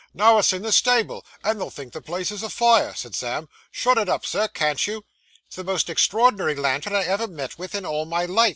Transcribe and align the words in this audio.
'Now, 0.15 0.39
it's 0.39 0.51
in 0.51 0.63
the 0.63 0.71
stable, 0.71 1.23
and 1.43 1.59
they'll 1.61 1.69
think 1.69 1.93
the 1.93 2.01
place 2.01 2.31
is 2.31 2.41
afire,' 2.41 2.95
said 2.95 3.13
Sam. 3.13 3.47
'Shut 3.69 3.99
it 3.99 4.09
up, 4.09 4.25
sir, 4.25 4.47
can't 4.47 4.87
you?' 4.87 5.05
'It's 5.45 5.57
the 5.57 5.63
most 5.63 5.91
extraordinary 5.91 6.55
lantern 6.55 6.95
I 6.95 7.03
ever 7.03 7.27
met 7.27 7.59
with, 7.59 7.75
in 7.75 7.85
all 7.85 8.05
my 8.05 8.25
life! 8.25 8.49